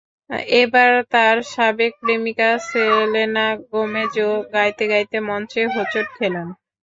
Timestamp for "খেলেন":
6.17-6.47